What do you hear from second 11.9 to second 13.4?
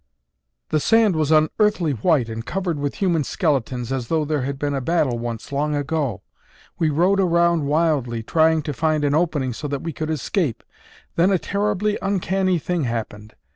uncanny thing happened.